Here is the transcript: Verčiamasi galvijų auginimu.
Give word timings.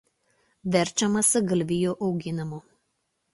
Verčiamasi 0.75 1.41
galvijų 1.51 1.93
auginimu. 2.09 2.61